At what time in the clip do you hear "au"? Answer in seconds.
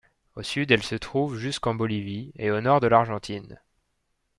0.35-0.41, 2.49-2.59